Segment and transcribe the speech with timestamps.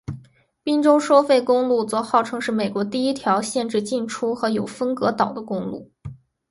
[0.63, 5.91] 宾州收费公路则号称是美国第一条限制进出和有分隔岛的公路。